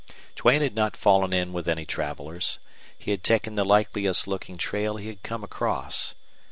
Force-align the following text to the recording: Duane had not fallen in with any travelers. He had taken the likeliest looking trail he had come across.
Duane 0.35 0.63
had 0.63 0.73
not 0.73 0.97
fallen 0.97 1.31
in 1.31 1.53
with 1.53 1.67
any 1.69 1.85
travelers. 1.85 2.57
He 2.97 3.11
had 3.11 3.23
taken 3.23 3.53
the 3.53 3.63
likeliest 3.63 4.27
looking 4.27 4.57
trail 4.57 4.97
he 4.97 5.05
had 5.05 5.21
come 5.21 5.43
across. 5.43 6.15